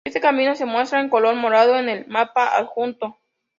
Este 0.03 0.19
camino 0.19 0.55
se 0.55 0.65
muestra 0.65 0.99
en 0.99 1.09
color 1.11 1.35
morado 1.35 1.77
en 1.77 1.87
el 1.87 2.07
mapa 2.07 2.57
adjunto. 2.57 3.19